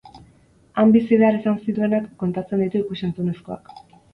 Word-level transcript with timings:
Han 0.83 0.93
bizi 0.95 1.19
behar 1.25 1.37
izan 1.39 1.59
zituenak 1.67 2.09
kontatzen 2.25 2.65
ditu 2.65 2.83
ikus-entzunezkoak. 2.85 3.75